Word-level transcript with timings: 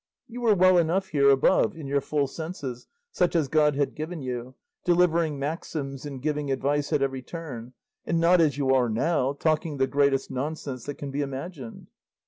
You 0.27 0.41
were 0.41 0.55
well 0.55 0.79
enough 0.79 1.09
here 1.09 1.29
above 1.29 1.75
in 1.75 1.85
your 1.85 2.01
full 2.01 2.25
senses, 2.25 2.87
such 3.11 3.35
as 3.35 3.47
God 3.47 3.75
had 3.75 3.93
given 3.93 4.23
you, 4.23 4.55
delivering 4.83 5.37
maxims 5.37 6.07
and 6.07 6.19
giving 6.23 6.51
advice 6.51 6.91
at 6.91 7.03
every 7.03 7.21
turn, 7.21 7.73
and 8.03 8.19
not 8.19 8.41
as 8.41 8.57
you 8.57 8.73
are 8.73 8.89
now, 8.89 9.33
talking 9.33 9.77
the 9.77 9.85
greatest 9.85 10.31
nonsense 10.31 10.85
that 10.85 10.95
can 10.97 11.11
be 11.11 11.21
imagined." 11.21 11.85